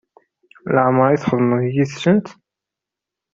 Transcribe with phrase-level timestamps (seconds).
[0.73, 2.27] Laɛmeṛ i txedmeḍ yid-sent?